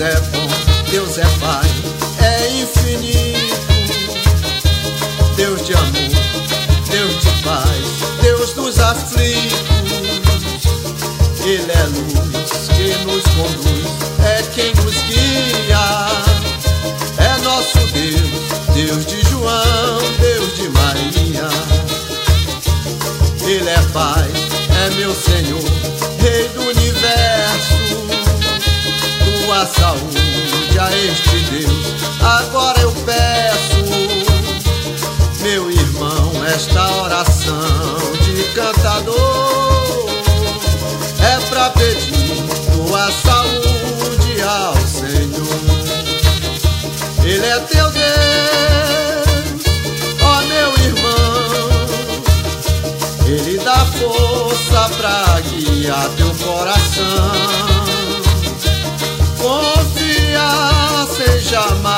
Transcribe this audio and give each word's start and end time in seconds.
Deus 0.00 0.14
é 0.14 0.20
bom, 0.30 0.48
Deus 0.90 1.18
é 1.18 1.26
Pai, 1.40 1.68
é 2.24 2.48
infinito. 2.62 3.54
Deus 5.36 5.66
de 5.66 5.74
amor, 5.74 5.92
Deus 6.90 7.20
de 7.20 7.42
paz, 7.42 7.68
Deus 8.22 8.52
dos 8.54 8.78
aflitos. 8.78 9.60
Ele 11.44 11.70
é 11.70 11.82
luz 11.82 12.68
que 12.68 12.94
nos 13.04 13.24
conduz, 13.34 13.90
é 14.24 14.42
quem 14.54 14.74
nos 14.76 14.94
guia. 15.02 15.84
É 17.18 17.36
nosso 17.42 17.78
Deus, 17.92 18.30
Deus 18.74 19.04
de 19.04 19.20
João, 19.28 19.98
Deus 20.18 20.56
de 20.56 20.68
Maria. 20.70 21.46
Ele 23.46 23.68
é 23.68 23.82
Pai, 23.92 24.30
é 24.82 24.94
meu 24.94 25.14
Senhor, 25.14 25.62
Rei 26.22 26.48
do 26.54 26.60
universo. 26.60 26.79
Saúde 29.66 30.78
a 30.78 30.90
este 30.96 31.38
Deus, 31.50 31.94
agora 32.22 32.80
eu 32.80 32.90
peço, 33.04 33.84
meu 35.42 35.70
irmão, 35.70 36.32
esta 36.46 36.90
oração 37.02 37.98
de 38.24 38.42
cantador 38.54 40.08
é 41.20 41.38
pra 41.50 41.68
pedir 41.70 42.42
tua 42.72 43.12
saúde 43.12 44.42
ao 44.42 44.74
Senhor. 44.86 45.60
Ele 47.22 47.46
é 47.46 47.58
teu 47.60 47.90
Deus, 47.90 49.62
ó 50.22 50.42
meu 50.42 50.72
irmão. 50.86 51.70
Ele 53.26 53.58
dá 53.58 53.84
força 53.84 54.88
pra 54.96 55.40
guiar 55.42 56.08
teu 56.16 56.34
coração. 56.46 57.69
Jamaica. 61.50 61.89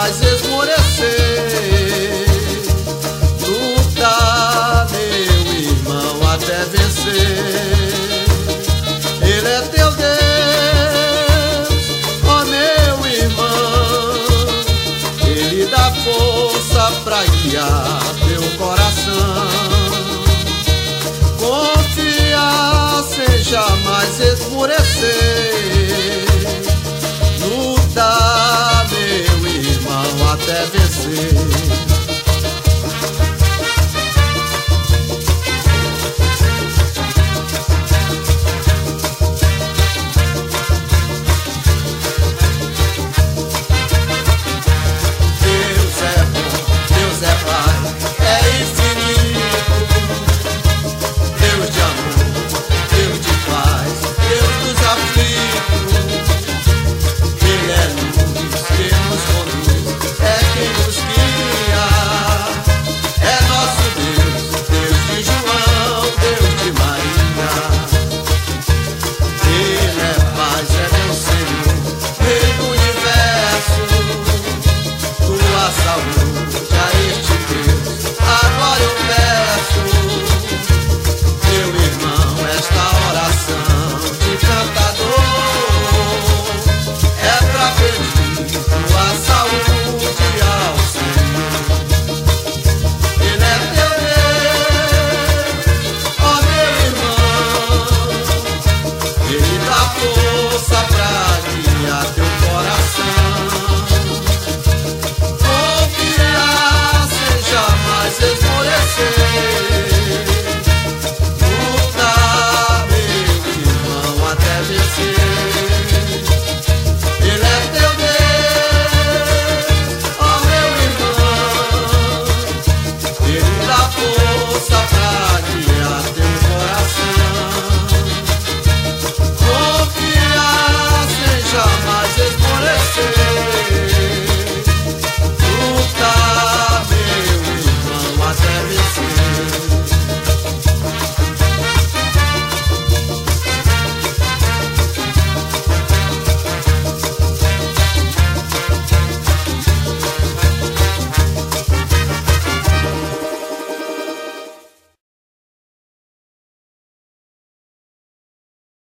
Yeah. 115.12 115.91